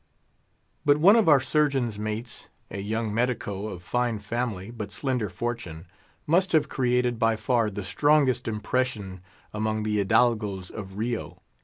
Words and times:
But 0.83 0.97
one 0.97 1.15
of 1.15 1.29
our 1.29 1.39
Surgeon's 1.39 1.99
mates, 1.99 2.47
a 2.71 2.79
young 2.81 3.13
medico 3.13 3.67
of 3.67 3.83
fine 3.83 4.17
family 4.17 4.71
but 4.71 4.91
slender 4.91 5.29
fortune, 5.29 5.85
must 6.25 6.53
have 6.53 6.67
created 6.67 7.19
by 7.19 7.35
far 7.35 7.69
the 7.69 7.83
strongest 7.83 8.47
impression 8.47 9.21
among 9.53 9.83
the 9.83 9.97
hidalgoes 9.97 10.71
of 10.71 10.97
Rio. 10.97 11.43